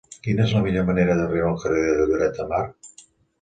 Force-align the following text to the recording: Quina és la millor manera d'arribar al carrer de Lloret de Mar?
Quina 0.27 0.45
és 0.45 0.53
la 0.55 0.61
millor 0.67 0.87
manera 0.87 1.17
d'arribar 1.19 1.51
al 1.51 1.61
carrer 1.65 1.85
de 2.01 2.09
Lloret 2.13 2.41
de 2.41 2.49
Mar? 2.55 2.63